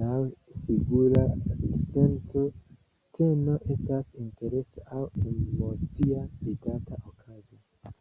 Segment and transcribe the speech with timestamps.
[0.00, 0.16] Laŭ
[0.64, 1.22] figura
[1.92, 2.42] senco,
[3.06, 7.92] sceno estas interesa aŭ emocia vidata okazo.